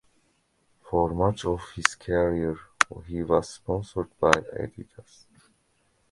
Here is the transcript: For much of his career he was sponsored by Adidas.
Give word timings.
For 0.89 1.13
much 1.13 1.45
of 1.45 1.59
his 1.75 1.93
career 1.93 2.57
he 3.05 3.21
was 3.21 3.49
sponsored 3.49 4.09
by 4.19 4.31
Adidas. 4.31 5.25